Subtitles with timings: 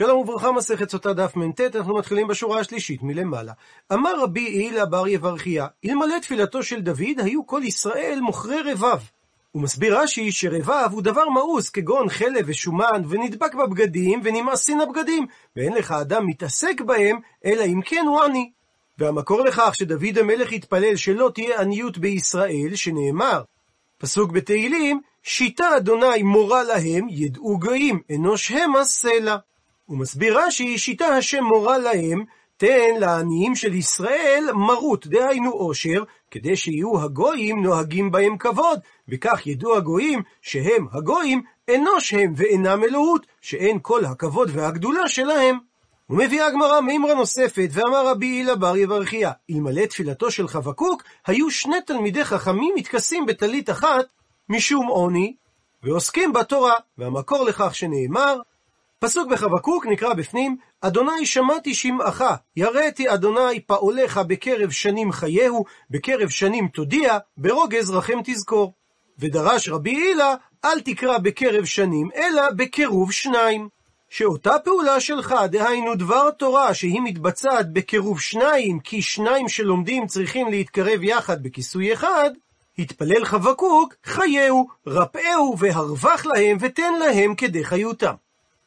[0.00, 3.52] שלום וברכה, מסכת סוטה דף מ"ט, אנחנו מתחילים בשורה השלישית מלמעלה.
[3.92, 8.98] אמר רבי הילה בר יברכיה, אלמלא תפילתו של דוד, היו כל ישראל מוכרי רבב.
[9.52, 15.26] הוא מסביר רש"י שרבב הוא דבר מאוס, כגון חלב ושומן, ונדבק בבגדים, ונמאס סין הבגדים,
[15.56, 18.50] ואין לך אדם מתעסק בהם, אלא אם כן הוא עני.
[18.98, 23.42] והמקור לכך שדוד המלך התפלל שלא תהיה עניות בישראל, שנאמר,
[23.98, 29.36] פסוק בתהילים, שיטה אדוני מורה להם, ידעו גויים, אנוש המה סלע.
[29.90, 32.24] הוא מסביר רש"י, שיטה השם מורה להם,
[32.56, 39.76] תן לעניים של ישראל מרות, דהיינו עושר, כדי שיהיו הגויים נוהגים בהם כבוד, וכך ידעו
[39.76, 41.42] הגויים שהם הגויים
[41.74, 45.58] אנוש הם ואינם אלוהות, שאין כל הכבוד והגדולה שלהם.
[46.10, 51.80] ומביאה הגמרא מימרה נוספת, ואמר רבי הילה בר יברכיה, אלמלא תפילתו של חבקוק, היו שני
[51.86, 54.06] תלמידי חכמים מתכסים בטלית אחת
[54.48, 55.34] משום עוני,
[55.82, 58.36] ועוסקים בתורה, והמקור לכך שנאמר,
[59.02, 62.24] פסוק בחבקוק נקרא בפנים, אדוני שמעתי שמעך,
[62.56, 68.74] יראתי אדוני פעולך בקרב שנים חייהו, בקרב שנים תודיע, ברוגז רחם תזכור.
[69.18, 70.34] ודרש רבי הילה,
[70.64, 73.68] אל תקרא בקרב שנים, אלא בקירוב שניים.
[74.08, 81.02] שאותה פעולה שלך, דהיינו דבר תורה, שהיא מתבצעת בקירוב שניים, כי שניים שלומדים צריכים להתקרב
[81.02, 82.30] יחד בכיסוי אחד,
[82.78, 88.14] התפלל חבקוק, חייהו, רפאהו והרווח להם ותן להם כדי חיותם.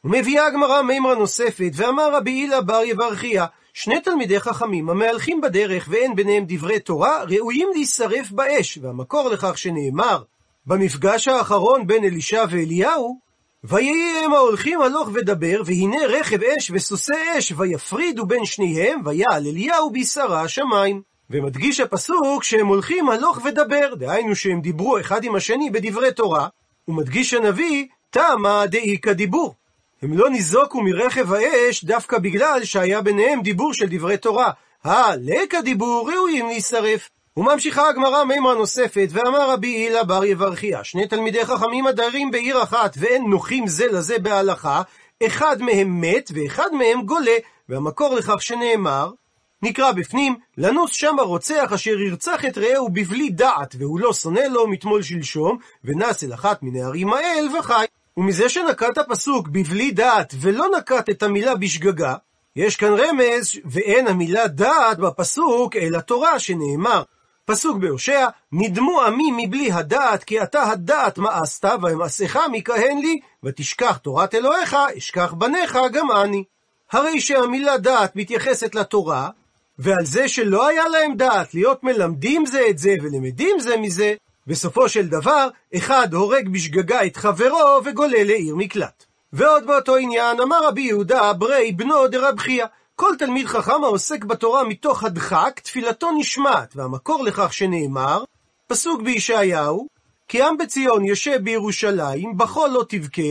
[0.04, 6.16] ומביאה הגמרא מימרה נוספת, ואמר רבי הילה בר יברכיה, שני תלמידי חכמים המהלכים בדרך ואין
[6.16, 10.22] ביניהם דברי תורה, ראויים להישרף באש, והמקור לכך שנאמר,
[10.66, 13.18] במפגש האחרון בין אלישע ואליהו,
[13.64, 19.90] ויהי הם ההולכים הלוך ודבר, והנה רכב אש וסוסי אש, ויפרידו בין שניהם, ויעל אליהו
[19.90, 21.02] בשרה השמיים.
[21.30, 26.48] ומדגיש הפסוק שהם הולכים הלוך ודבר, דהיינו שהם דיברו אחד עם השני בדברי תורה,
[26.88, 29.54] ומדגיש הנביא, תמה דאיכא דיבור.
[30.04, 34.50] הם לא ניזוקו מרכב האש דווקא בגלל שהיה ביניהם דיבור של דברי תורה.
[34.84, 37.10] הלקא דיבור ראויים להישרף.
[37.36, 42.94] וממשיכה הגמרא מימרה נוספת, ואמר רבי הילה בר יברכיה, שני תלמידי חכמים הדרים בעיר אחת,
[42.96, 44.82] ואין נוחים זה לזה בהלכה,
[45.26, 47.36] אחד מהם מת ואחד מהם גולה,
[47.68, 49.10] והמקור לכך שנאמר,
[49.62, 54.66] נקרא בפנים, לנוס שם הרוצח אשר ירצח את רעהו בבלי דעת, והוא לא שונא לו
[54.68, 57.84] מתמול שלשום, ונס אל אחת מנערים האל וחי.
[58.16, 62.14] ומזה שנקט הפסוק בבלי דעת ולא נקט את המילה בשגגה,
[62.56, 67.02] יש כאן רמז ואין המילה דעת בפסוק אלא תורה שנאמר.
[67.44, 74.34] פסוק בהושע, נדמו עמי מבלי הדעת, כי אתה הדעת מאסת, ואמאסך מכהן לי, ותשכח תורת
[74.34, 76.44] אלוהיך, אשכח בניך גם אני.
[76.92, 79.30] הרי שהמילה דעת מתייחסת לתורה,
[79.78, 84.14] ועל זה שלא היה להם דעת להיות מלמדים זה את זה ולמדים זה מזה,
[84.46, 89.04] בסופו של דבר, אחד הורג בשגגה את חברו וגולה לעיר מקלט.
[89.32, 92.66] ועוד באותו עניין, אמר רבי יהודה, ברי בנו דרב חייא,
[92.96, 98.24] כל תלמיד חכם העוסק בתורה מתוך הדחק, תפילתו נשמעת, והמקור לכך שנאמר,
[98.66, 99.86] פסוק בישעיהו,
[100.28, 103.22] כי עם בציון יושב בירושלים, בכל לא תבכה,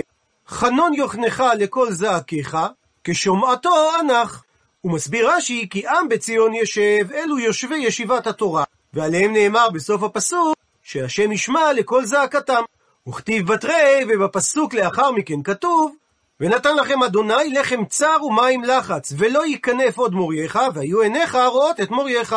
[0.47, 2.57] חנון יוכנך לכל זעקיך,
[3.03, 4.43] כשומעתו אנח.
[4.81, 8.63] הוא מסביר רש"י, כי עם בציון ישב, אלו יושבי ישיבת התורה,
[8.93, 10.57] ועליהם נאמר בסוף הפסוק,
[10.93, 12.63] שהשם ישמע לכל זעקתם.
[13.09, 15.95] וכתיב בתרי, ובפסוק לאחר מכן כתוב,
[16.39, 21.91] ונתן לכם אדוני לחם צר ומים לחץ, ולא ייכנף עוד מורייך, והיו עיניך רואות את
[21.91, 22.35] מורייך.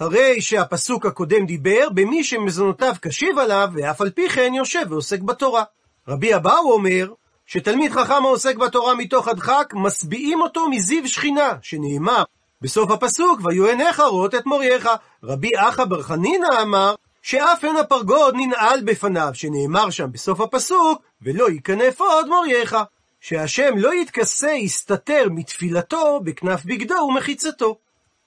[0.00, 5.62] הרי שהפסוק הקודם דיבר במי שמזונותיו קשיב עליו, ואף על פי כן יושב ועוסק בתורה.
[6.08, 7.12] רבי אבאו אומר,
[7.46, 12.22] שתלמיד חכם העוסק בתורה מתוך הדחק, משביעים אותו מזיו שכינה, שנאמר
[12.60, 14.88] בסוף הפסוק, ויהיו עיניך רואות את מורייך.
[15.24, 21.50] רבי אחא בר חנינא אמר, שאף אין הפרגוד ננעל בפניו, שנאמר שם בסוף הפסוק, ולא
[21.50, 22.76] ייכנף עוד מורייך.
[23.20, 27.78] שהשם לא יתכסה, יסתתר מתפילתו בכנף בגדו ומחיצתו.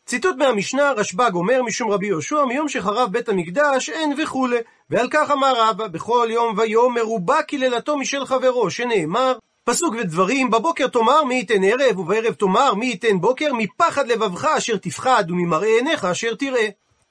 [0.05, 4.57] ציטוט מהמשנה, רשב"ג אומר משום רבי יהושע, מיום שחרב בית המקדש אין וכולי.
[4.89, 10.87] ועל כך אמר רבא, בכל יום ויום מרובה קללתו משל חברו, שנאמר, פסוק ודברים, בבוקר
[10.87, 16.05] תאמר מי ייתן ערב, ובערב תאמר מי ייתן בוקר, מפחד לבבך אשר תפחד, וממראה עיניך
[16.05, 16.67] אשר תראה.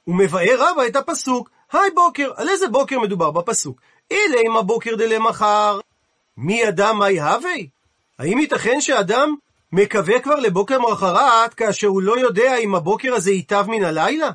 [0.06, 3.80] ומבאר רבא את הפסוק, היי בוקר, על איזה בוקר מדובר בפסוק?
[4.12, 5.80] אלה אם הבוקר דלמחר.
[6.36, 7.68] מי ידע מהי הווי?
[8.18, 9.34] האם ייתכן שאדם
[9.72, 14.30] מקווה כבר לבוקר מחרת כאשר הוא לא יודע אם הבוקר הזה ייטב מן הלילה?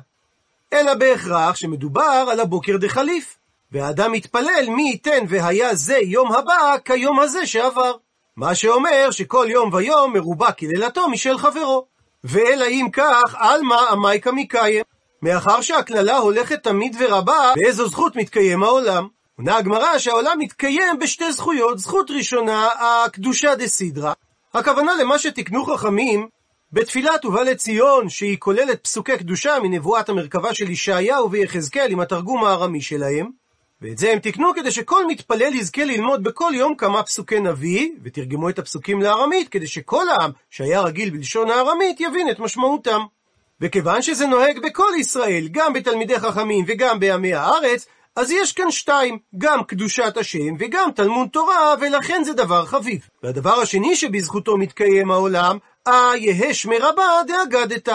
[0.72, 3.38] אלא בהכרח שמדובר על הבוקר דחליף.
[3.72, 7.92] והאדם מתפלל מי ייתן והיה זה יום הבא כיום הזה שעבר.
[8.36, 11.86] מה שאומר שכל יום ויום מרובה קללתו משל חברו.
[12.24, 14.84] ואלא אם כך, עלמא עמייקה מקיים.
[15.22, 19.08] מאחר שהקללה הולכת תמיד ורבה, באיזו זכות מתקיים העולם?
[19.38, 21.78] עונה הגמרא שהעולם מתקיים בשתי זכויות.
[21.78, 24.12] זכות ראשונה, הקדושה דה סידרה.
[24.54, 26.28] הכוונה למה שתיקנו חכמים
[26.72, 32.80] בתפילת ובא לציון, שהיא כוללת פסוקי קדושה מנבואת המרכבה של ישעיהו ויחזקאל עם התרגום הארמי
[32.80, 33.30] שלהם,
[33.82, 38.48] ואת זה הם תיקנו כדי שכל מתפלל יזכה ללמוד בכל יום כמה פסוקי נביא, ותרגמו
[38.48, 43.00] את הפסוקים לארמית, כדי שכל העם שהיה רגיל בלשון הארמית יבין את משמעותם.
[43.60, 47.86] וכיוון שזה נוהג בכל ישראל, גם בתלמידי חכמים וגם בעמי הארץ,
[48.16, 53.08] אז יש כאן שתיים, גם קדושת השם וגם תלמוד תורה, ולכן זה דבר חביב.
[53.22, 57.88] והדבר השני שבזכותו מתקיים העולם, אה יהא שמי רבה דאגדת.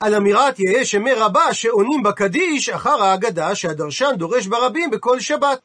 [0.00, 5.60] על אמירת יהא שמי רבה שעונים בקדיש אחר ההגדה שהדרשן דורש ברבים בכל שבת.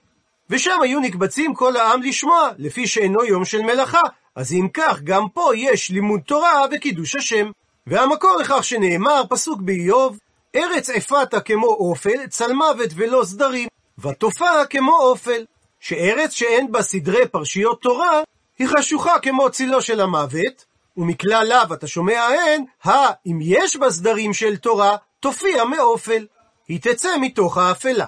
[0.50, 4.02] ושם היו נקבצים כל העם לשמוע, לפי שאינו יום של מלאכה.
[4.36, 7.52] אז אם כך, גם פה יש לימוד תורה וקידוש השם.
[7.88, 10.18] והמקור לכך שנאמר, פסוק באיוב,
[10.56, 13.68] ארץ אפתה כמו אופל, צל מוות ולא סדרים,
[14.00, 15.46] ותופעה כמו אופל.
[15.80, 18.22] שארץ שאין בה סדרי פרשיות תורה,
[18.60, 20.66] היא חשוכה כמו צילו של המוות,
[20.98, 26.26] ומכלל לאו אתה שומע הן, הא, אם יש בה סדרים של תורה, תופיע מאופל.
[26.68, 28.06] היא תצא מתוך האפלה.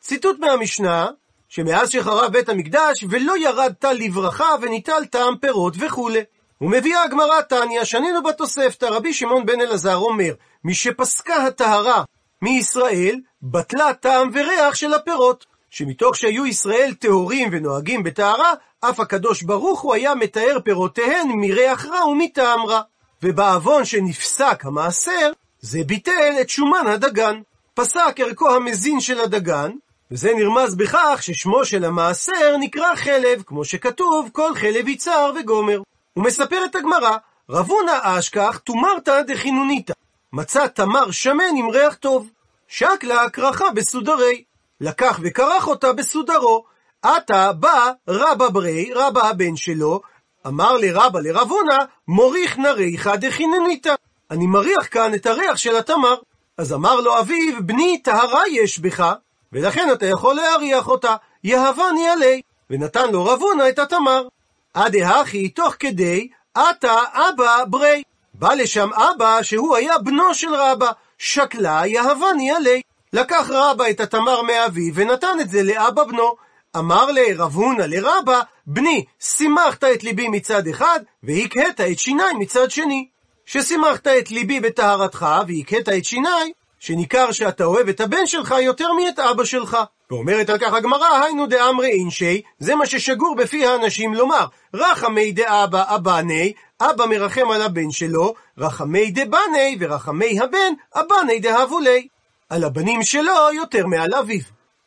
[0.00, 1.06] ציטוט מהמשנה,
[1.48, 6.22] שמאז שחרב בית המקדש, ולא ירד טל לברכה וניטל טעם פירות וכולי.
[6.62, 12.04] ומביאה הגמרא תניא, שנינו בתוספתא, רבי שמעון בן אלעזר אומר, משפסקה הטהרה
[12.42, 15.46] מישראל, בטלה טעם וריח של הפירות.
[15.70, 22.06] שמתוך שהיו ישראל טהורים ונוהגים בטהרה, אף הקדוש ברוך הוא היה מתאר פירותיהן מריח רע
[22.06, 22.80] ומטעם רע.
[23.22, 27.40] ובעוון שנפסק המעשר, זה ביטל את שומן הדגן.
[27.74, 29.70] פסק ערכו המזין של הדגן,
[30.10, 35.82] וזה נרמז בכך ששמו של המעשר נקרא חלב, כמו שכתוב, כל חלב יצהר וגומר.
[36.16, 37.16] ומספרת הגמרא,
[37.50, 39.92] רבונה אשכח תומרתא דחינוניתא.
[40.32, 42.30] מצא תמר שמן עם ריח טוב.
[42.68, 44.44] שקלה כרכה בסודרי.
[44.80, 46.64] לקח וכרך אותה בסודרו.
[47.02, 50.00] עתה בא רבא ברי, רבא הבן שלו,
[50.46, 51.78] אמר לרבא לרבונה,
[52.08, 53.94] מוריך נריך דחינניתא.
[54.30, 56.14] אני מריח כאן את הריח של התמר.
[56.58, 59.12] אז אמר לו אביו, בני טהרה יש בך,
[59.52, 62.40] ולכן אתה יכול להריח אותה, יהבני עלי.
[62.70, 64.28] ונתן לו רבונה את התמר.
[64.74, 68.02] עד האחי, תוך כדי, עתה אבא ברי.
[68.34, 72.82] בא לשם אבא, שהוא היה בנו של רבא, שקלה יהבני עלי.
[73.12, 76.34] לקח רבא את התמר מאביו ונתן את זה לאבא בנו.
[76.76, 83.08] אמר לרב הונא לרבא, בני, שימחת את ליבי מצד אחד, והכהת את שיניי מצד שני.
[83.46, 86.52] ששימחת את ליבי בטהרתך, והכהת את שיניי,
[86.82, 89.78] שניכר שאתה אוהב את הבן שלך יותר מאת אבא שלך.
[90.10, 95.94] ואומרת על כך הגמרא, היינו דאמרי אינשי, זה מה ששגור בפי האנשים לומר, רחמי דאבא
[95.94, 102.08] אבני, אבא מרחם על הבן שלו, רחמי דבני ורחמי הבן, אבני דהבולי.
[102.50, 104.40] על הבנים שלו יותר מעל אביו.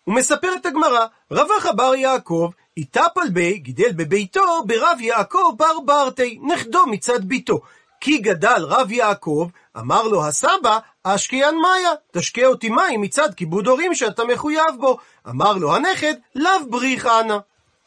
[0.07, 7.25] ומספרת הגמרא, רווח בר יעקב, איתפל בי, גידל בביתו, ברב יעקב בר ברטי, נכדו מצד
[7.25, 7.59] ביתו.
[8.01, 13.95] כי גדל רב יעקב, אמר לו הסבא, אשקיען מאיה, תשקה אותי מים מצד כיבוד הורים
[13.95, 14.98] שאתה מחויב בו.
[15.30, 17.38] אמר לו הנכד, לאו בריך אנא.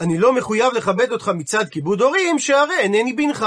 [0.01, 3.47] אני לא מחויב לכבד אותך מצד כיבוד הורים, שהרי אינני בנך.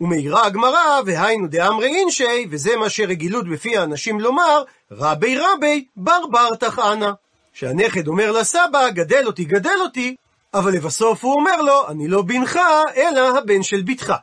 [0.00, 6.54] ומעירה הגמרא, והיינו דאמרי אינשי, וזה מה שרגילות בפי האנשים לומר, רבי רבי, בר בר
[6.54, 7.12] תחנה.
[7.52, 10.16] שהנכד אומר לסבא, גדל אותי, גדל אותי,
[10.54, 12.58] אבל לבסוף הוא אומר לו, אני לא בנך,
[12.96, 14.14] אלא הבן של בתך.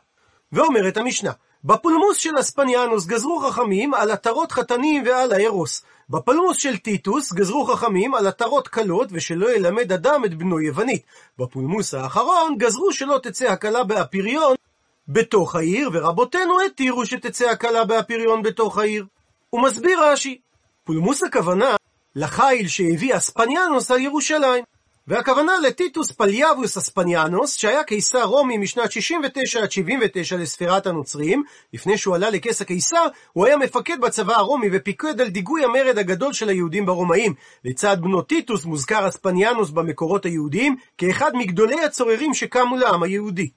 [0.52, 1.30] ואומרת המשנה,
[1.64, 5.82] בפולמוס של אספניאנוס גזרו חכמים על עטרות חתנים ועל הארוס.
[6.10, 11.02] בפולמוס של טיטוס גזרו חכמים על עטרות כלות ושלא ילמד אדם את בנו יוונית.
[11.38, 14.54] בפולמוס האחרון גזרו שלא תצא הכלה באפיריון
[15.08, 19.06] בתוך העיר, ורבותינו התירו שתצא הכלה באפיריון בתוך העיר.
[19.50, 20.40] הוא מסביר רש"י,
[20.84, 21.76] פולמוס הכוונה
[22.16, 24.71] לחיל שהביא אספניאנוס על ירושלים.
[25.08, 31.42] והכוונה לטיטוס פלאביוס אספסיאנוס, שהיה קיסר רומי משנת 69 עד 79 לספירת הנוצרים,
[31.72, 36.32] לפני שהוא עלה לכס הקיסר, הוא היה מפקד בצבא הרומי ופיקד על דיכוי המרד הגדול
[36.32, 37.34] של היהודים ברומאים.
[37.64, 43.50] לצד בנו טיטוס מוזכר אספסיאנוס במקורות היהודיים, כאחד מגדולי הצוררים שקמו לעם היהודי.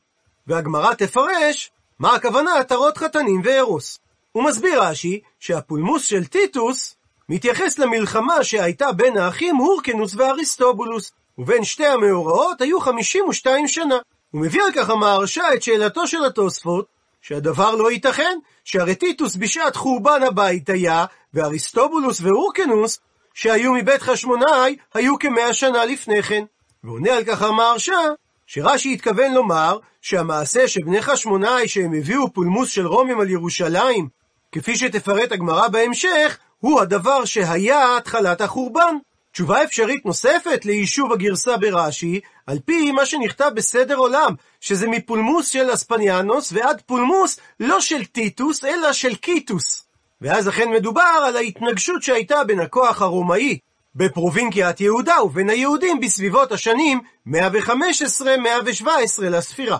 [0.48, 4.00] והגמרא תפרש מה הכוונה עטרות חתנים ואירוס.
[4.32, 6.96] הוא מסביר רש"י שהפולמוס של טיטוס
[7.30, 13.98] מתייחס למלחמה שהייתה בין האחים הורקנוס ואריסטובולוס, ובין שתי המאורעות היו 52 שנה.
[14.32, 16.86] הוא מביא על כך המהרשע את שאלתו של התוספות,
[17.22, 23.00] שהדבר לא ייתכן, שהרי טיטוס בשעת חורבן הבית היה, ואריסטובולוס והורקנוס,
[23.34, 26.44] שהיו מבית חשמונאי, היו כמאה שנה לפני כן.
[26.84, 28.00] ועונה על כך המהרשע,
[28.48, 34.08] שרש"י התכוון לומר שהמעשה שבני חשמונאי שהם הביאו פולמוס של רומים על ירושלים,
[34.52, 38.96] כפי שתפרט הגמרא בהמשך, הוא הדבר שהיה התחלת החורבן.
[39.36, 45.74] תשובה אפשרית נוספת ליישוב הגרסה ברש"י, על פי מה שנכתב בסדר עולם, שזה מפולמוס של
[45.74, 49.86] אספניאנוס ועד פולמוס לא של טיטוס, אלא של קיטוס.
[50.22, 53.58] ואז אכן מדובר על ההתנגשות שהייתה בין הכוח הרומאי
[53.96, 57.32] בפרובינקיית יהודה ובין היהודים בסביבות השנים 115-117
[59.22, 59.78] לספירה.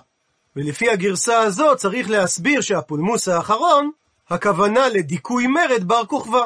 [0.56, 3.92] ולפי הגרסה הזו צריך להסביר שהפולמוס האחרון,
[4.30, 6.44] הכוונה לדיכוי מרד בר כוכבא.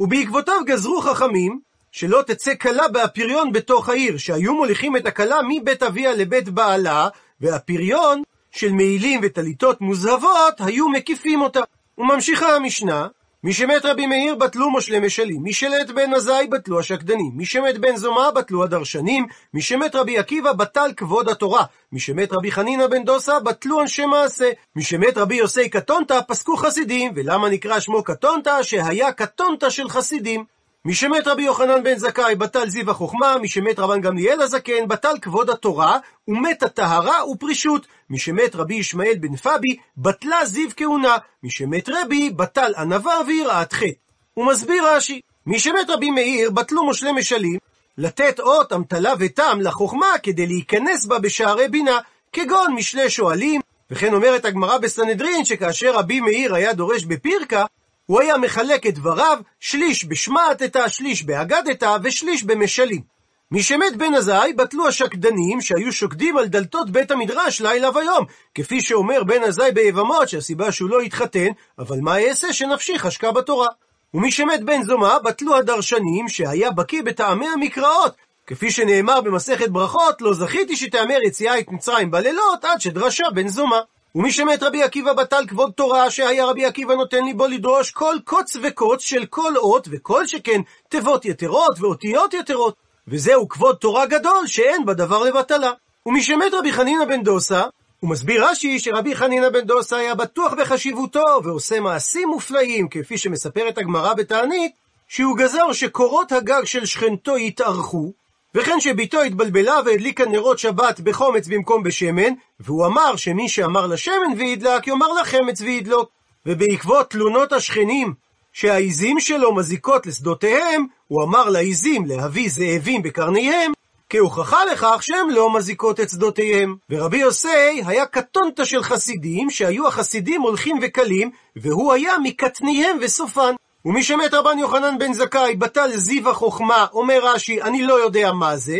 [0.00, 1.60] ובעקבותיו גזרו חכמים
[1.94, 7.08] שלא תצא כלה בהפריון בתוך העיר, שהיו מוליכים את הכלה מבית אביה לבית בעלה,
[7.40, 11.60] והפריון של מעילים וטליתות מוזהבות היו מקיפים אותה.
[11.98, 13.06] וממשיכה המשנה,
[13.44, 17.78] מי שמת רבי מאיר בטלו מושלי משלים, מי שלט בן עזאי בטלו השקדנים, מי שמת
[17.78, 22.86] בן זומא בטלו הדרשנים, מי שמת רבי עקיבא בטל כבוד התורה, מי שמת רבי חנינא
[22.86, 28.02] בן דוסה בטלו אנשי מעשה, מי שמת רבי יוסי קטונתא פסקו חסידים, ולמה נקרא שמו
[28.02, 28.62] קטונתא?
[28.62, 30.53] שהיה קטונתא של חסידים.
[30.86, 35.18] מי שמת רבי יוחנן בן זכאי בטל זיו החוכמה, מי שמת רבן גמליאל הזקן בטל
[35.22, 35.98] כבוד התורה,
[36.28, 37.86] ומת הטהרה ופרישות.
[38.10, 41.16] מי שמת רבי ישמעאל בן פבי, בטלה זיו כהונה.
[41.42, 43.90] מי שמת רבי, בטל ענווה ויראת חטא.
[44.34, 47.58] הוא מסביר רש"י, מי שמת רבי מאיר, בטלו מושלי משלים,
[47.98, 51.98] לתת אות, אמתלה ותם לחוכמה כדי להיכנס בה בשערי בינה,
[52.32, 53.60] כגון משלי שואלים,
[53.90, 57.64] וכן אומרת הגמרא בסנהדרין שכאשר רבי מאיר היה דורש בפירקה,
[58.06, 63.14] הוא היה מחלק את דבריו, שליש בשמעתתא, שליש באגדתא ושליש במשלים.
[63.50, 69.24] משמת בן עזאי בטלו השקדנים שהיו שוקדים על דלתות בית המדרש לילה ויום, כפי שאומר
[69.24, 73.68] בן עזאי ביבמות שהסיבה שהוא לא התחתן, אבל מה אעשה שנפשי חשקה בתורה.
[74.14, 78.14] ומשמת בן זומא בטלו הדרשנים שהיה בקיא בטעמי המקראות,
[78.46, 83.80] כפי שנאמר במסכת ברכות, לא זכיתי שתאמר יציאה את מצרים בלילות עד שדרשה בן זומא.
[84.14, 88.56] ומי שמת רבי עקיבא בטל כבוד תורה, שהיה רבי עקיבא נותן ליבו לדרוש כל קוץ
[88.62, 92.74] וקוץ של כל אות, וכל שכן תיבות יתרות ואותיות יתרות.
[93.08, 95.70] וזהו כבוד תורה גדול, שאין בדבר לבטלה.
[96.06, 97.62] ומי שמת רבי חנינא בן דוסה,
[98.00, 103.78] הוא מסביר רש"י שרבי חנינא בן דוסה היה בטוח בחשיבותו, ועושה מעשים מופלאים, כפי שמספרת
[103.78, 104.72] הגמרא בתענית,
[105.08, 108.12] שהוא גזר שקורות הגג של שכנתו יתארכו,
[108.54, 114.86] וכן שביתו התבלבלה והדליקה נרות שבת בחומץ במקום בשמן, והוא אמר שמי שאמר לשמן וידלק,
[114.86, 116.10] יאמר לחמץ וידלוק.
[116.46, 118.14] ובעקבות תלונות השכנים
[118.52, 123.72] שהעיזים שלו מזיקות לשדותיהם, הוא אמר לעיזים להביא זאבים בקרניהם,
[124.10, 126.76] כהוכחה לכך שהן לא מזיקות את שדותיהם.
[126.90, 133.54] ורבי יוסי היה קטונתא של חסידים, שהיו החסידים הולכים וקלים, והוא היה מקטניהם וסופן.
[133.84, 138.56] ומי שמת רבן יוחנן בן זכאי, בטל זיו החוכמה, אומר רש"י, אני לא יודע מה
[138.56, 138.78] זה,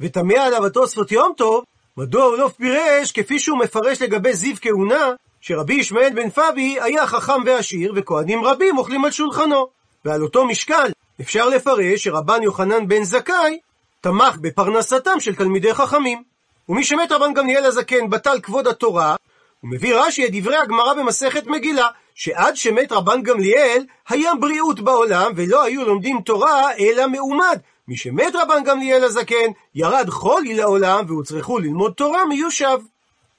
[0.00, 1.64] ותמה עליו התוספות יום טוב,
[1.96, 7.06] מדוע הוא לא פירש כפי שהוא מפרש לגבי זיו כהונה, שרבי ישמעאל בן פבי היה
[7.06, 9.66] חכם ועשיר, וכהנים רבים אוכלים על שולחנו.
[10.04, 10.90] ועל אותו משקל
[11.20, 13.58] אפשר לפרש שרבן יוחנן בן זכאי
[14.00, 16.22] תמך בפרנסתם של תלמידי חכמים.
[16.68, 19.16] ומי שמת רבן גמליאל הזקן בטל כבוד התורה,
[19.60, 25.32] הוא מביא רש"י את דברי הגמרא במסכת מגילה, שעד שמת רבן גמליאל, היה בריאות בעולם,
[25.36, 27.58] ולא היו לומדים תורה, אלא מעומד.
[27.88, 32.78] מי שמת רבן גמליאל הזקן, ירד חולי לעולם, והוצרכו ללמוד תורה מיושב.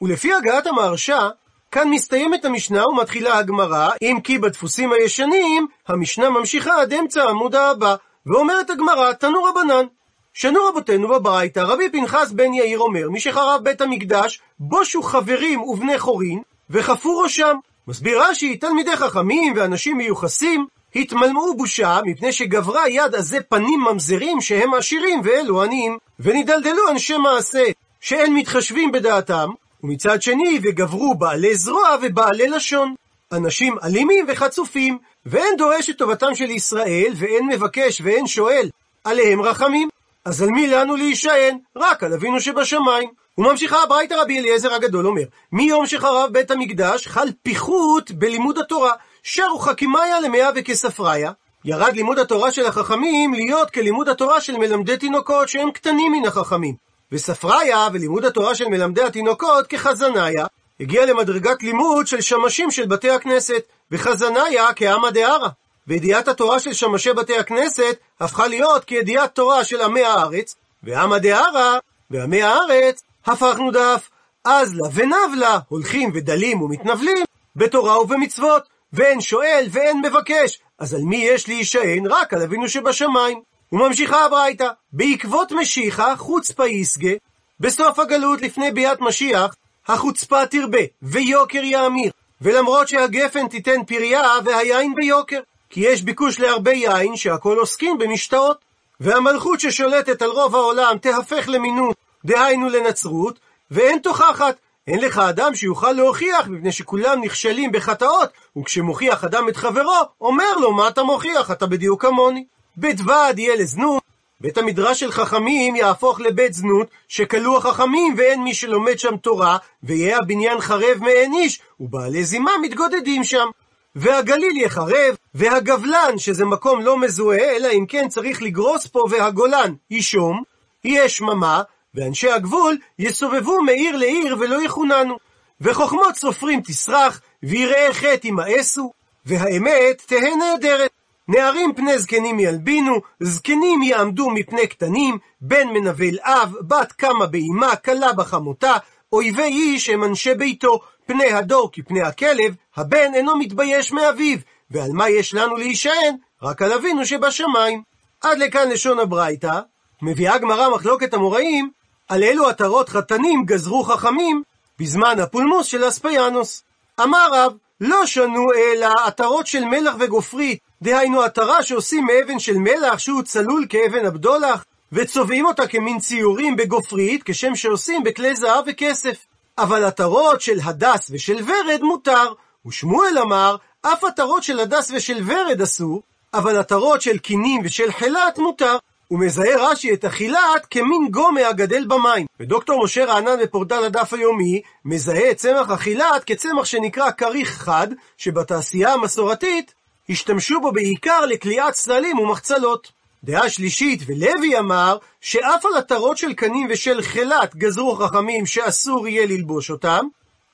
[0.01, 1.29] ולפי הגעת המהרש"א,
[1.71, 7.95] כאן מסתיימת המשנה ומתחילה הגמרא, אם כי בדפוסים הישנים, המשנה ממשיכה עד אמצע העמוד הבא,
[8.25, 9.85] ואומרת הגמרא, תנו רבנן.
[10.33, 15.99] שנו רבותינו בברייתא, רבי פנחס בן יאיר אומר, מי שחרב בית המקדש, בושו חברים ובני
[15.99, 17.57] חורין, וחפו ראשם.
[17.87, 24.73] מסביר רש"י, תלמידי חכמים ואנשים מיוחסים, התמלאו בושה מפני שגברה יד עזי פנים ממזרים שהם
[24.73, 27.63] עשירים ואלו עניים, ונדלדלו אנשי מעשה
[28.01, 29.49] שאין מתחשבים בדעתם,
[29.83, 32.95] ומצד שני וגברו בעלי זרוע ובעלי לשון.
[33.31, 38.69] אנשים אלימים וחצופים, ואין דורש את טובתם של ישראל, ואין מבקש ואין שואל,
[39.03, 39.89] עליהם רחמים.
[40.25, 41.57] אז על מי לנו להישען?
[41.75, 43.09] רק על אבינו שבשמיים.
[43.37, 49.59] וממשיכה הברייתא רבי אליעזר הגדול אומר, מיום שחרב בית המקדש חל פיחות בלימוד התורה, שרו
[49.59, 51.31] חכימיה למאה וכספריה.
[51.65, 56.75] ירד לימוד התורה של החכמים להיות כלימוד התורה של מלמדי תינוקות שהם קטנים מן החכמים.
[57.11, 60.45] וספריה ולימוד התורה של מלמדי התינוקות כחזניה,
[60.79, 65.47] הגיע למדרגת לימוד של שמשים של בתי הכנסת, וחזניה כעמא דהרא.
[65.87, 71.77] וידיעת התורה של שמשי בתי הכנסת הפכה להיות כידיעת תורה של עמי הארץ, ועמא דהרא
[72.11, 74.09] ועמי הארץ הפכנו דף.
[74.45, 77.23] אז לה ונבלה הולכים ודלים ומתנבלים
[77.55, 78.63] בתורה ובמצוות,
[78.93, 82.07] ואין שואל ואין מבקש, אז על מי יש להישען?
[82.07, 83.41] רק על אבינו שבשמיים.
[83.71, 87.13] וממשיכה הברייתא, בעקבות משיחה חוצפה יסגה,
[87.59, 89.55] בסוף הגלות לפני ביאת משיח,
[89.87, 92.11] החוצפה תרבה, ויוקר יאמיר,
[92.41, 95.39] ולמרות שהגפן תיתן פריה והיין ביוקר,
[95.69, 98.57] כי יש ביקוש להרבה יין שהכל עוסקים במשתאות,
[98.99, 103.39] והמלכות ששולטת על רוב העולם תהפך למינות, דהיינו לנצרות,
[103.71, 104.55] ואין תוכחת.
[104.87, 110.73] אין לך אדם שיוכל להוכיח, מפני שכולם נכשלים בחטאות, וכשמוכיח אדם את חברו, אומר לו,
[110.73, 111.51] מה אתה מוכיח?
[111.51, 112.45] אתה בדיוק כמוני.
[112.77, 114.03] בית ועד יהיה לזנות,
[114.41, 120.17] בית המדרש של חכמים יהפוך לבית זנות, שכלו החכמים ואין מי שלומד שם תורה, ויהיה
[120.17, 123.47] הבניין חרב מעין איש, ובעלי זימה מתגודדים שם.
[123.95, 130.43] והגליל יחרב, והגבלן, שזה מקום לא מזוהה, אלא אם כן צריך לגרוס פה, והגולן יישום,
[130.83, 131.61] יהיה שממה,
[131.95, 135.17] ואנשי הגבול יסובבו מעיר לעיר ולא יחוננו.
[135.61, 138.93] וחוכמות סופרים תסרח, ויראי חטא ימאסו,
[139.25, 140.91] והאמת תהא נהדרת.
[141.27, 148.13] נערים פני זקנים ילבינו, זקנים יעמדו מפני קטנים, בן מנבל אב, בת קמה באמה, כלה
[148.13, 148.73] בחמותה,
[149.13, 154.37] אויבי איש הם אנשי ביתו, פני הדור כפני הכלב, הבן אינו מתבייש מאביו,
[154.71, 156.15] ועל מה יש לנו להישען?
[156.41, 157.81] רק על אבינו שבשמיים.
[158.21, 159.59] עד לכאן לשון הברייתא,
[160.01, 161.69] מביאה גמרא מחלוקת המוראים,
[162.07, 164.43] על אילו עטרות חתנים גזרו חכמים
[164.79, 166.63] בזמן הפולמוס של אספיאנוס.
[167.03, 172.99] אמר רב, לא שנו אלא עטרות של מלח וגופרית, דהיינו עטרה שעושים מאבן של מלח
[172.99, 179.25] שהוא צלול כאבן הבדולח, וצובעים אותה כמין ציורים בגופרית, כשם שעושים בכלי זהב וכסף.
[179.57, 182.33] אבל עטרות של הדס ושל ורד מותר.
[182.65, 186.01] ושמואל אמר, אף עטרות של הדס ושל ורד אסור,
[186.33, 188.77] אבל עטרות של קינים ושל חילת מותר.
[189.07, 192.25] הוא מזהה רש"י את החילת כמין גומה הגדל במים.
[192.39, 198.93] ודוקטור משה רענן בפורטל הדף היומי מזהה את צמח החילת כצמח שנקרא כריך חד, שבתעשייה
[198.93, 199.73] המסורתית
[200.09, 202.91] השתמשו בו בעיקר לקליעת צללים ומחצלות.
[203.23, 209.25] דעה שלישית, ולוי אמר, שאף על עטרות של קנים ושל חילת גזרו חכמים שאסור יהיה
[209.25, 210.05] ללבוש אותם,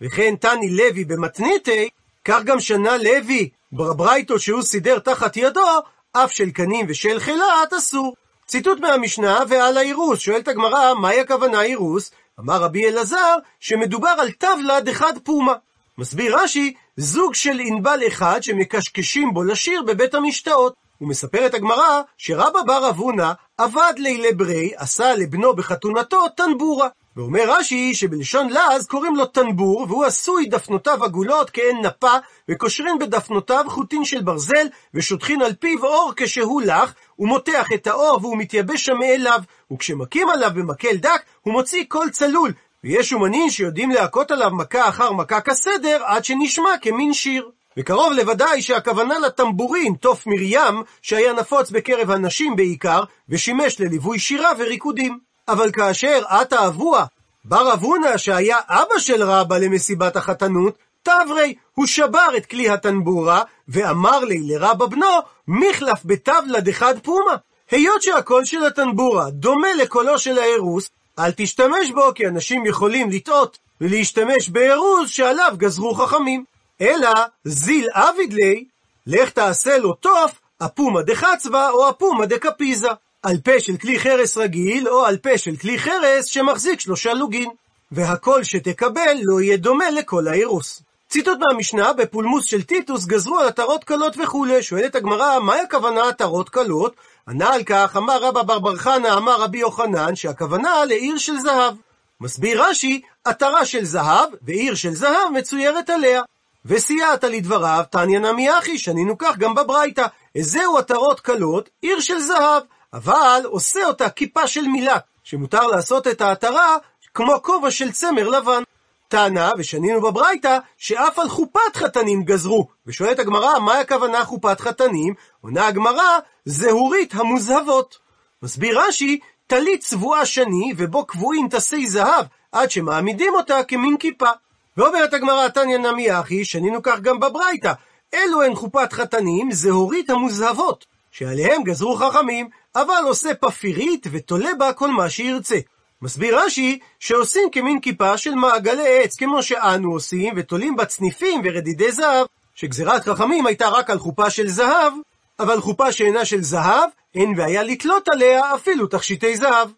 [0.01, 1.89] וכן תני לוי במתניתי,
[2.25, 5.67] כך גם שנה לוי ברברייתו שהוא סידר תחת ידו,
[6.11, 8.15] אף של קנים ושל חילת אסור.
[8.49, 12.11] ציטוט מהמשנה ועל האירוס, שואלת הגמרא, מהי הכוונה אירוס?
[12.39, 15.53] אמר רבי אלעזר, שמדובר על טבלה דחד פומה.
[15.97, 20.73] מסביר רש"י, זוג של ענבל אחד שמקשקשים בו לשיר בבית המשתאות.
[21.01, 26.87] ומספרת הגמרא שרבא בר אבונה עבד לילה ברי, עשה לבנו בחתונתו טנבורה.
[27.19, 32.11] ואומר רש"י שבלשון לעז קוראים לו טנבור, והוא עשוי דפנותיו עגולות כעין נפה,
[32.49, 38.19] וקושרין בדפנותיו חוטין של ברזל, ושוטחין על פיו אור כשהוא לח, הוא מותח את האור
[38.21, 39.39] והוא מתייבש שם מאליו,
[39.73, 42.53] וכשמכים עליו במקל דק, הוא מוציא קול צלול,
[42.83, 47.49] ויש אומנים שיודעים להכות עליו מכה אחר מכה כסדר, עד שנשמע כמין שיר.
[47.77, 55.28] וקרוב לוודאי שהכוונה לטמבורין, תוף מרים, שהיה נפוץ בקרב הנשים בעיקר, ושימש לליווי שירה וריקודים.
[55.51, 57.05] אבל כאשר עתה אבוה,
[57.45, 64.19] בר אבונה שהיה אבא של רבא למסיבת החתנות, תברי, הוא שבר את כלי הטנבורה, ואמר
[64.19, 65.07] לי לרבא בנו,
[65.47, 67.35] מחלף בטבלה דחד פומה.
[67.71, 73.57] היות שהקול של הטנבורה דומה לקולו של הארוס, אל תשתמש בו, כי אנשים יכולים לטעות
[73.81, 76.43] ולהשתמש בארוז שעליו גזרו חכמים.
[76.81, 77.09] אלא
[77.43, 78.65] זיל אביד לי,
[79.07, 82.89] לך תעשה לו תוף, אפומה דחצבה או אפומה דקפיזה.
[83.23, 87.49] על פה של כלי חרס רגיל, או על פה של כלי חרס שמחזיק שלושה לוגין.
[87.91, 90.81] והקול שתקבל לא יהיה דומה לקול האירוס.
[91.09, 94.63] ציטוט מהמשנה, בפולמוס של טיטוס גזרו על עטרות קלות וכולי.
[94.63, 96.95] שואלת הגמרא, מהי הכוונה עטרות קלות?
[97.27, 101.73] ענה על כך, אמר רבא בר בר חנא, אמר רבי יוחנן, שהכוונה לעיר של זהב.
[102.21, 106.21] מסביר רש"י, עטרה של זהב, ועיר של זהב מצוירת עליה.
[106.65, 110.05] וסייעת לדבריו, תניא נמי אחי, שנינו כך גם בברייתא.
[110.35, 112.63] איזהו עטרות קלות, עיר של זהב.
[112.93, 116.77] אבל עושה אותה כיפה של מילת, שמותר לעשות את העטרה
[117.13, 118.63] כמו כובע של צמר לבן.
[119.07, 122.67] טענה, ושנינו בברייתא, שאף על חופת חתנים גזרו.
[122.87, 125.13] ושואלת הגמרא, מה הכוונה חופת חתנים?
[125.41, 127.97] עונה הגמרא, זהורית המוזהבות.
[128.43, 134.29] מסביר רש"י, טלית צבועה שני, ובו קבועים תסי זהב, עד שמעמידים אותה כמין כיפה.
[134.77, 137.73] ואומרת הגמרא, תניא נמי אחי, שנינו כך גם בברייתא,
[138.13, 144.89] אלו הן חופת חתנים, זהורית המוזהבות, שעליהם גזרו חכמים, אבל עושה פפירית ותולה בה כל
[144.89, 145.59] מה שירצה.
[146.01, 151.91] מסביר רש"י שעושים כמין כיפה של מעגלי עץ, כמו שאנו עושים, ותולים בה צניפים ורדידי
[151.91, 154.93] זהב, שגזירת חכמים הייתה רק על חופה של זהב,
[155.39, 159.69] אבל חופה שאינה של זהב, אין בעיה לתלות עליה אפילו תכשיטי זהב.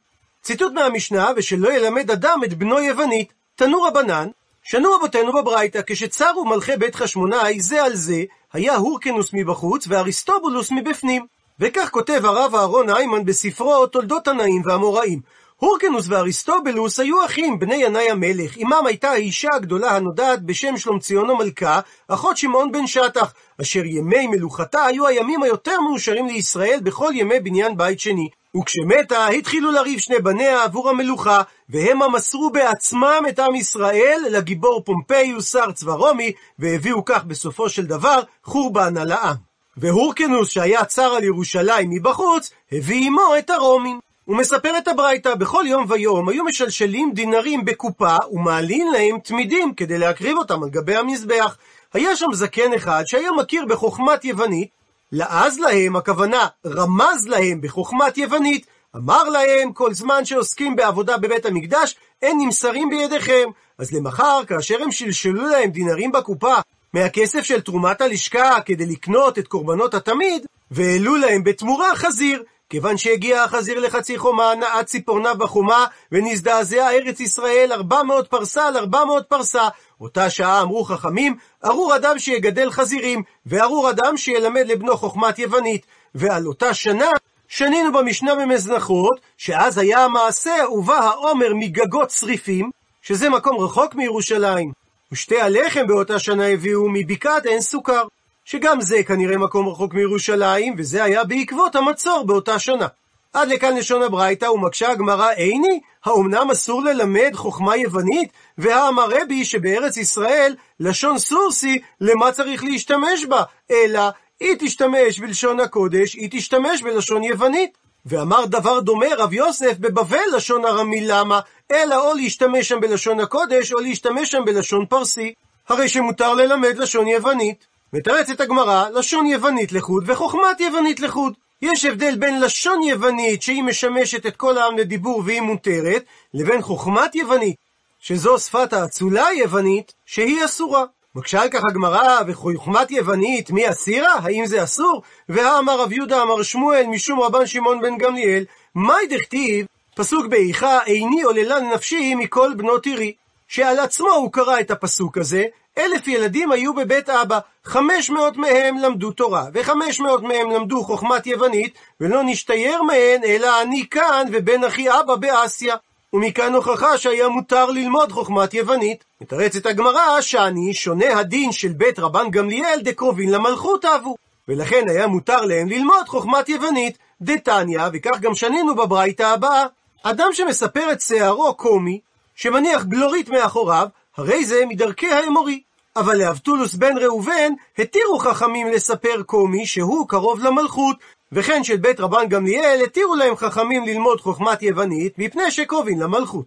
[0.41, 4.27] ציטוט מהמשנה, ושלא ילמד אדם את בנו יוונית, תנו רבנן,
[4.63, 8.23] שנו רבותינו בברייתא, כשצרו מלכי בית חשמונאי זה על זה,
[8.53, 11.25] היה הורקנוס מבחוץ ואריסטובולוס מבפנים.
[11.59, 15.19] וכך כותב הרב אהרון היימן בספרו תולדות תנאים והאמוראים.
[15.61, 18.57] הורקנוס ואריסטובלוס היו אחים, בני ינאי המלך.
[18.57, 24.85] עמם הייתה האישה הגדולה הנודעת בשם שלומציון המלכה, אחות שמעון בן שטח, אשר ימי מלוכתה
[24.85, 28.29] היו הימים היותר מאושרים לישראל בכל ימי בניין בית שני.
[28.57, 35.51] וכשמתה, התחילו לריב שני בניה עבור המלוכה, והמה מסרו בעצמם את עם ישראל לגיבור פומפיוס
[35.51, 39.50] שר צבא רומי, והביאו כך בסופו של דבר חורבן על העם.
[39.77, 43.99] והורקנוס, שהיה צר על ירושלים מבחוץ, הביא עמו את הרומים.
[44.25, 49.97] הוא מספר את הברייתא, בכל יום ויום היו משלשלים דינרים בקופה ומעלים להם תמידים כדי
[49.97, 51.57] להקריב אותם על גבי המזבח.
[51.93, 54.69] היה שם זקן אחד שהיה מכיר בחוכמת יוונית,
[55.11, 61.95] לעז להם, הכוונה רמז להם בחוכמת יוונית, אמר להם כל זמן שעוסקים בעבודה בבית המקדש,
[62.21, 63.49] אין נמסרים בידיכם.
[63.77, 66.55] אז למחר, כאשר הם שלשלו להם דינרים בקופה
[66.93, 72.43] מהכסף של תרומת הלשכה כדי לקנות את קורבנות התמיד, והעלו להם בתמורה חזיר.
[72.69, 78.77] כיוון שהגיע החזיר לחצי חומה, נעה ציפורניו בחומה, ונזדעזע ארץ ישראל ארבע מאות פרסה על
[78.77, 79.67] ארבע מאות פרסה.
[80.01, 85.85] אותה שעה אמרו חכמים, ארור אדם שיגדל חזירים, וארור אדם שילמד לבנו חוכמת יוונית.
[86.15, 87.09] ועל אותה שנה,
[87.47, 92.69] שנינו במשנה במזנחות, שאז היה המעשה ובא העומר מגגות צריפים,
[93.01, 94.80] שזה מקום רחוק מירושלים.
[95.11, 98.03] ושתי הלחם באותה שנה הביאו מבקעת עין סוכר.
[98.45, 102.87] שגם זה כנראה מקום רחוק מירושלים, וזה היה בעקבות המצור באותה שנה.
[103.33, 108.29] עד לכאן לשון הברייתא, ומקשה הגמרא איני, האומנם אסור ללמד חוכמה יוונית?
[108.57, 113.43] והאמר רבי שבארץ ישראל, לשון סורסי, למה צריך להשתמש בה?
[113.71, 114.01] אלא,
[114.39, 117.77] היא תשתמש בלשון הקודש, היא תשתמש בלשון יוונית.
[118.05, 121.39] ואמר דבר דומה רב יוסף בבבל לשון ארמי למה?
[121.71, 125.33] אלא או להשתמש שם בלשון הקודש, או להשתמש שם בלשון פרסי.
[125.69, 127.65] הרי שמותר ללמד לשון יוונית.
[127.93, 131.33] מתרצת הגמרא, לשון יוונית לחוד וחוכמת יוונית לחוד.
[131.61, 137.15] יש הבדל בין לשון יוונית שהיא משמשת את כל העם לדיבור והיא מותרת, לבין חוכמת
[137.15, 137.55] יוונית,
[137.99, 140.85] שזו שפת האצולה היוונית, שהיא אסורה.
[141.15, 144.13] מקשה על כך הגמרא, וחוכמת יוונית, מי אסירה?
[144.13, 145.01] האם זה אסור?
[145.29, 148.45] והאמר רב יהודה אמר שמואל משום רבן שמעון בן גמליאל,
[148.75, 153.13] מאי דכתיב, פסוק באיכה, איני עוללן נפשי מכל בנות עירי.
[153.47, 155.45] שעל עצמו הוא קרא את הפסוק הזה,
[155.77, 161.27] אלף ילדים היו בבית אבא, חמש מאות מהם למדו תורה, וחמש מאות מהם למדו חוכמת
[161.27, 165.75] יוונית, ולא נשתייר מהן, אלא אני כאן ובן אחי אבא באסיה.
[166.13, 169.03] ומכאן הוכחה שהיה מותר ללמוד חוכמת יוונית.
[169.21, 174.15] מתרצת הגמרא שאני שונה הדין של בית רבן גמליאל דקרובין למלכות אבו.
[174.47, 176.97] ולכן היה מותר להם ללמוד חוכמת יוונית.
[177.21, 179.65] דתניא, וכך גם שנינו בברייתא הבאה,
[180.03, 181.99] אדם שמספר את שערו קומי,
[182.35, 185.61] שמניח בלורית מאחוריו, הרי זה מדרכי האמורי.
[185.95, 190.97] אבל לאבטולוס בן ראובן התירו חכמים לספר קומי שהוא קרוב למלכות,
[191.31, 196.45] וכן של בית רבן גמליאל התירו להם חכמים ללמוד חוכמת יוונית מפני שקרובים למלכות.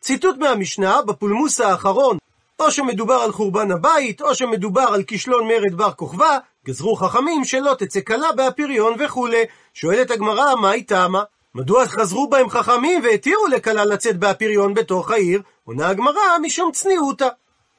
[0.00, 2.18] ציטוט מהמשנה בפולמוס האחרון,
[2.60, 7.74] או שמדובר על חורבן הבית, או שמדובר על כישלון מרד בר כוכבא, גזרו חכמים שלא
[7.78, 9.42] תצא כלה באפיריון וכולי.
[9.74, 11.22] שואלת הגמרא, מה היא טעמה?
[11.54, 15.42] מדוע חזרו בהם חכמים והתירו לכלה לצאת באפיריון בתוך העיר?
[15.64, 17.28] עונה הגמרא, משום צניעותה.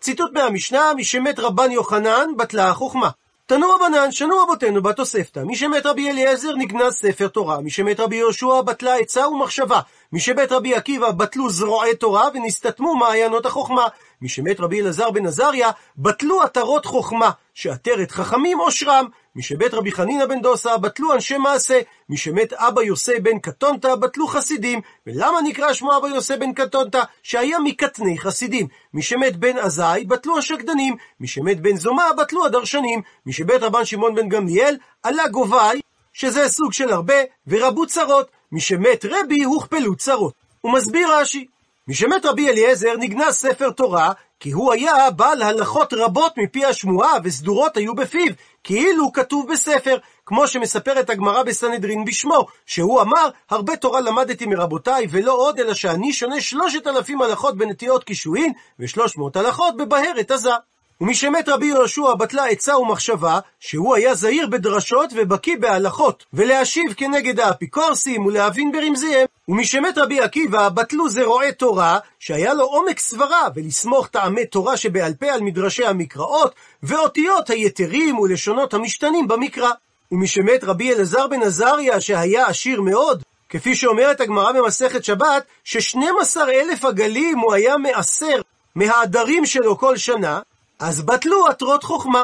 [0.01, 3.09] ציטוט מהמשנה, משמת רבן יוחנן, בטלה החוכמה.
[3.47, 8.15] תנו רבנן, שנו רבותינו בתוספתא, מי שמת רבי אליעזר נגנז ספר תורה, מי שמת רבי
[8.15, 9.79] יהושע בטלה עצה ומחשבה,
[10.11, 13.87] מי שמת רבי עקיבא בטלו זרועי תורה ונסתתמו מעיינות החוכמה,
[14.21, 19.05] מי שמת רבי אלעזר בן עזריה בטלו עטרות חוכמה, שעטרת חכמים עושרם,
[19.37, 23.95] מי שבית רבי חנינא בן דוסה בטלו אנשי מעשה, מי שמת אבא יוסי בן קטונתא
[23.95, 24.81] בטלו חסידים.
[25.07, 27.03] ולמה נקרא שמו אבא יוסי בן קטונתא?
[27.23, 28.67] שהיה מקטני חסידים.
[28.93, 33.85] מי שמת בן עזאי בטלו השקדנים, מי שמת בן זומא בטלו הדרשנים, מי שבית רבן
[33.85, 35.81] שמעון בן גמליאל עלה גובי,
[36.13, 37.15] שזה סוג של הרבה,
[37.47, 40.33] ורבו צרות, מי שמת רבי הוכפלו צרות.
[40.61, 41.45] הוא מסביר רש"י,
[41.87, 47.13] מי שמת רבי אליעזר נגנז ספר תורה, כי הוא היה בעל הלכות רבות מפי השמועה,
[47.23, 54.01] וסדורות היו בפיו, כאילו כתוב בספר, כמו שמספרת הגמרא בסנהדרין בשמו, שהוא אמר, הרבה תורה
[54.01, 59.77] למדתי מרבותיי, ולא עוד, אלא שאני שונה שלושת אלפים הלכות בנטיעות קישואין, ושלוש מאות הלכות
[59.77, 60.51] בבהרת עזה.
[61.01, 68.25] ומשמת רבי יהושע בטלה עצה ומחשבה, שהוא היה זהיר בדרשות ובקיא בהלכות, ולהשיב כנגד האפיקורסים
[68.25, 69.25] ולהבין ברמזיהם.
[69.49, 75.31] ומשמת רבי עקיבא בטלו זרועי תורה, שהיה לו עומק סברה, ולסמוך טעמי תורה שבעל פה
[75.31, 79.71] על מדרשי המקראות, ואותיות היתרים ולשונות המשתנים במקרא.
[80.11, 86.45] ומשמת רבי אלעזר בן עזריה, שהיה עשיר מאוד, כפי שאומרת הגמרא במסכת שבת, ששנים עשר
[86.49, 88.41] אלף עגלים הוא היה מעשר
[88.75, 90.39] מהעדרים שלו כל שנה,
[90.79, 92.23] אז בטלו עטרות חוכמה.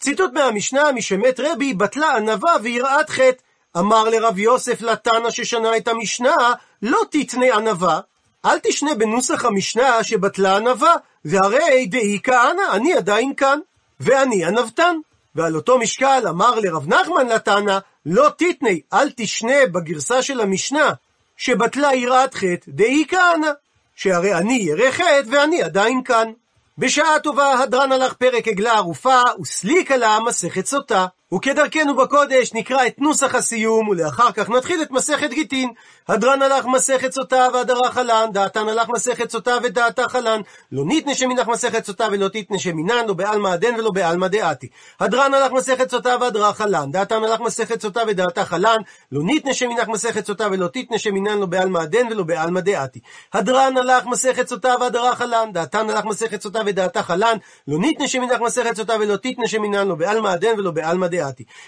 [0.00, 3.42] ציטוט מהמשנה, משמת רבי, בטלה ענווה ויראת חטא.
[3.78, 6.36] אמר לרב יוסף לתנא ששנה את המשנה,
[6.82, 8.00] לא תתנה ענווה,
[8.44, 13.58] אל תשנה בנוסח המשנה שבטלה ענווה, והרי דאי כהנא, אני עדיין כאן,
[14.00, 14.96] ואני ענוותן.
[15.34, 20.92] ועל אותו משקל אמר לרב נחמן לתנא, לא תתני, אל תשנה בגרסה של המשנה,
[21.36, 23.50] שבטלה יראת חטא, דאי כהנא,
[23.96, 26.32] שהרי אני ירא חטא ואני עדיין כאן.
[26.78, 31.06] בשעה טובה הדרן הלך פרק עגלה ערופה, וסליקה לה מסכת סוטה.
[31.34, 35.72] וכדרכנו בקודש נקרא את נוסח הסיום, ולאחר כך נתחיל את מסכת גיטין.
[36.08, 40.40] הדרן הלך מסכת סוטה והדרה חלן, דעתן הלך מסכת סוטה ודעתה חלן.
[40.72, 44.68] לא ניתנה שמינך מסכת סוטה ולא תתנה שמינן, לא בעלמא הדן ולא בעלמא דעתי.
[45.00, 48.78] הדרן הלך מסכת סוטה והדרה חלן, דעתן הלך מסכת סוטה ודעתה חלן.
[49.12, 53.00] לא ניתנה שמינך מסכת סוטה ולא תתנה שמינן, לא בעלמא הדן ולא בעלמא דעתי.
[53.32, 57.36] הדרן הלך מסכת סוטה והדרה חלן, דעתן הלך מסכת סוטה ודעתה חלן.
[57.68, 61.21] לא ניתנה שמינך מסכת סוטה ולא תתנה שמינן, לא בעלמא הדן ולא בעלמא דעתי.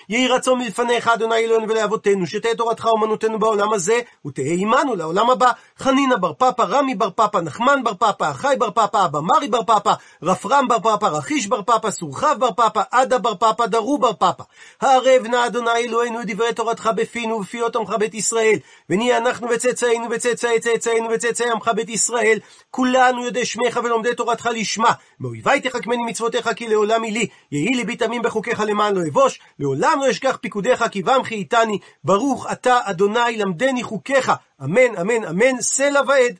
[0.08, 5.50] יהי רצון מלפניך, אדוני אלוהינו ולאבותינו, שתהא תורתך אומנותנו בעולם הזה, ותהא עמנו לעולם הבא.
[5.78, 9.62] חנינא בר פפא, רמי בר פפא, נחמן בר פפא, אחי בר פפא, אבא מרי בר
[9.62, 14.12] פפא, רפרם בר פפא, רכיש בר פפא, סורחב בר פפא, עדה בר פפא, דרו בר
[14.12, 14.42] פפא.
[14.80, 18.58] הערב נא אדוני אלוהינו את דברי תורתך בפינו ובפיות עמך בית ישראל,
[18.90, 22.38] ונהיה אנחנו וצאצאינו וצאצאי צאצאינו וצאצאי עמך בית ישראל,
[22.70, 24.92] כולנו יודעי שמך ולומדי תורתך לשמה.
[25.20, 29.98] מאויבי תחכמני מצוותיך כי לעולם היא לי, יהי ליבי תמים בחוקיך למען לא אבוש, לעולם
[30.00, 34.32] לא אשכח פיקודיך כי בם חייתני, ברוך אתה אדוני למדני חוקיך,
[34.64, 35.60] אמן אמן אמן.
[35.60, 36.38] סלע ועד.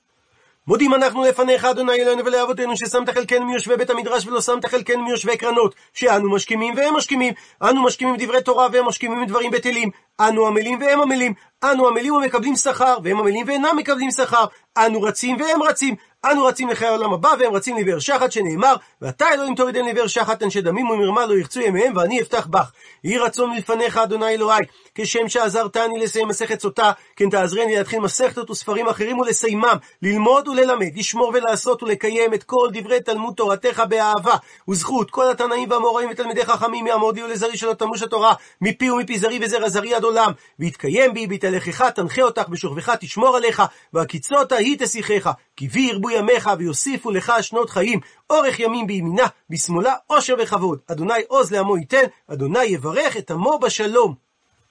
[0.66, 5.36] מודים אנחנו לפניך, אדוני אלוהינו ולאבותינו, ששמת חלקנו מיושבי בית המדרש ולא שמת חלקנו מיושבי
[5.36, 9.90] קרנות, שאנו משכימים והם משכימים, אנו משכימים דברי תורה והם משכימים דברים בטלים,
[10.20, 14.44] אנו עמלים והם עמלים, אנו עמלים ומקבלים שכר, והם עמלים ואינם מקבלים שכר,
[14.78, 15.94] אנו רצים והם רצים,
[16.30, 20.42] אנו רצים לחיי העולם הבא, והם רצים לבאר שחת, שנאמר, ואתה אלוהים תורידן לבאר שחת,
[20.42, 22.70] אנשי דמים ומרמה לא ירצו ימיהם, ואני אפתח בך.
[23.04, 28.88] יהי רצון מלפניך, אדוני אלוהי, כשם שעזרתני לסיים מסכת סוטה, כן תעזרני להתחיל מסכתות וספרים
[28.88, 34.34] אחרים ולסיימם, ללמוד וללמד, לשמור ולעשות ולקיים את כל דברי תלמוד תורתך באהבה,
[34.68, 35.10] וזכות.
[35.10, 39.94] כל התנאים והאמוראים ותלמידי חכמים מהמודי ולזרי שלא תמוש התורה, מפי ומפי זרי וזרע זרי
[39.94, 45.80] עד עולם, ויתקיים בי, בהתהלכך תנחה אותך, בשוכבך תשמור עליך, והקיצות היא תשיחך, כי בי
[45.80, 50.78] ירבו ימיך ויוסיפו לך שנות חיים, אורך ימים בימינה, בשמאלה עושר וכבוד.
[50.86, 54.14] אדוני עוז לעמו ייתן, אדוני יברך את עמו בשלום.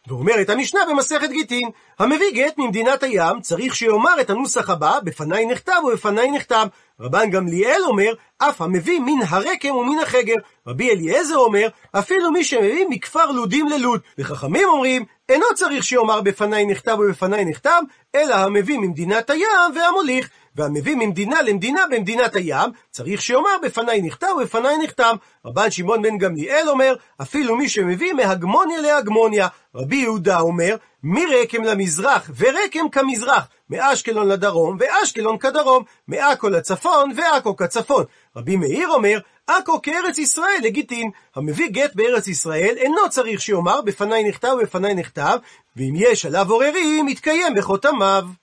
[0.07, 1.69] ואומרת המשנה במסכת גיטין,
[1.99, 6.67] המביא גט ממדינת הים צריך שיאמר את הנוסח הבא, בפניי נכתב ובפניי נכתב.
[6.99, 10.35] רבן גמליאל אומר, אף המביא מן הרקם ומן החגר.
[10.67, 14.01] רבי אליעזר אומר, אפילו מי שמביא מכפר לודים ללוד.
[14.17, 17.81] וחכמים אומרים, אינו צריך שיאמר בפניי נכתב ובפניי נכתב,
[18.15, 20.29] אלא המביא ממדינת הים והמוליך.
[20.55, 25.15] והמביא ממדינה למדינה במדינת הים, צריך שיאמר בפניי נכתב ובפניי נכתב.
[25.45, 29.47] רבן שמעון בן גמליאל אומר, אפילו מי שמביא מהגמוניה להגמוניה.
[29.75, 38.03] רבי יהודה אומר, מרקם למזרח ורקם כמזרח, מאשקלון לדרום ואשקלון כדרום, מעכו לצפון ועכו כצפון.
[38.35, 41.11] רבי מאיר אומר, עכו כארץ ישראל לגיטין.
[41.35, 45.37] המביא גט בארץ ישראל אינו צריך שיאמר בפניי נכתב ובפניי נכתב,
[45.75, 48.23] ואם יש עליו עוררים, יתקיים בחותמיו.